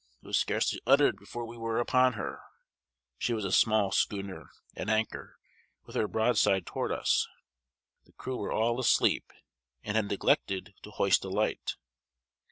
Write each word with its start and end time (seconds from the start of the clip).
it 0.23 0.25
was 0.25 0.35
scarcely 0.35 0.81
uttered 0.87 1.15
before 1.15 1.45
we 1.45 1.55
were 1.55 1.77
upon 1.77 2.13
her. 2.13 2.41
She 3.19 3.35
was 3.35 3.45
a 3.45 3.51
small 3.51 3.91
schooner, 3.91 4.49
at 4.75 4.89
anchor, 4.89 5.37
with 5.85 5.95
her 5.95 6.07
broadside 6.07 6.65
toward 6.65 6.91
us. 6.91 7.27
The 8.05 8.11
crew 8.13 8.37
were 8.37 8.51
all 8.51 8.79
asleep, 8.79 9.31
and 9.83 9.95
had 9.95 10.07
neglected 10.07 10.73
to 10.81 10.89
hoist 10.89 11.23
a 11.23 11.29
light. 11.29 11.75